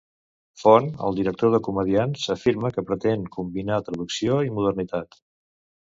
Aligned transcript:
Font, 0.59 0.87
el 1.07 1.19
director 1.19 1.51
de 1.55 1.59
Comediants, 1.67 2.23
afirma 2.37 2.73
que 2.77 2.85
pretén 2.89 3.29
combinar 3.39 3.81
traducció 3.91 4.43
i 4.49 4.55
modernitat. 4.57 5.21